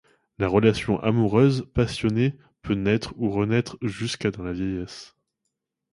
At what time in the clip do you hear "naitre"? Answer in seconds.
2.73-3.13